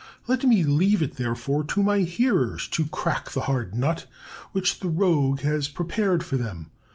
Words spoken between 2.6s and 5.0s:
to crack the hard nut which the